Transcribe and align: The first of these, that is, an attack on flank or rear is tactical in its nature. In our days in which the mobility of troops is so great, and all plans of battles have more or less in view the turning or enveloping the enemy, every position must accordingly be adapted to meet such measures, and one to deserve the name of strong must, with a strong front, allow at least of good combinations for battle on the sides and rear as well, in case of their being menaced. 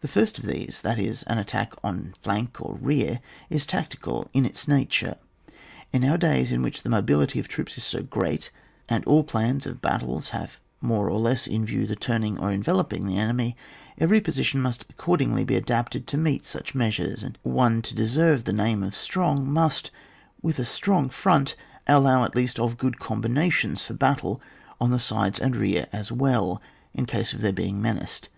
The 0.00 0.08
first 0.08 0.38
of 0.38 0.46
these, 0.46 0.80
that 0.80 0.98
is, 0.98 1.22
an 1.24 1.36
attack 1.36 1.74
on 1.84 2.14
flank 2.18 2.62
or 2.62 2.78
rear 2.80 3.20
is 3.50 3.66
tactical 3.66 4.26
in 4.32 4.46
its 4.46 4.66
nature. 4.66 5.16
In 5.92 6.02
our 6.02 6.16
days 6.16 6.50
in 6.50 6.62
which 6.62 6.80
the 6.82 6.88
mobility 6.88 7.38
of 7.38 7.46
troops 7.46 7.76
is 7.76 7.84
so 7.84 8.02
great, 8.02 8.50
and 8.88 9.04
all 9.04 9.22
plans 9.22 9.66
of 9.66 9.82
battles 9.82 10.30
have 10.30 10.58
more 10.80 11.10
or 11.10 11.18
less 11.18 11.46
in 11.46 11.66
view 11.66 11.86
the 11.86 11.94
turning 11.94 12.38
or 12.38 12.50
enveloping 12.50 13.04
the 13.04 13.18
enemy, 13.18 13.54
every 13.98 14.18
position 14.18 14.62
must 14.62 14.86
accordingly 14.88 15.44
be 15.44 15.56
adapted 15.56 16.06
to 16.06 16.16
meet 16.16 16.46
such 16.46 16.74
measures, 16.74 17.22
and 17.22 17.36
one 17.42 17.82
to 17.82 17.94
deserve 17.94 18.44
the 18.44 18.54
name 18.54 18.82
of 18.82 18.94
strong 18.94 19.46
must, 19.46 19.90
with 20.40 20.58
a 20.58 20.64
strong 20.64 21.10
front, 21.10 21.54
allow 21.86 22.24
at 22.24 22.34
least 22.34 22.58
of 22.58 22.78
good 22.78 22.98
combinations 22.98 23.84
for 23.84 23.92
battle 23.92 24.40
on 24.80 24.90
the 24.90 24.98
sides 24.98 25.38
and 25.38 25.54
rear 25.54 25.84
as 25.92 26.10
well, 26.10 26.62
in 26.94 27.04
case 27.04 27.34
of 27.34 27.42
their 27.42 27.52
being 27.52 27.82
menaced. 27.82 28.30